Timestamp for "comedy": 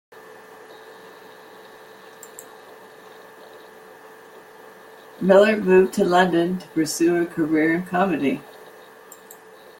7.85-8.41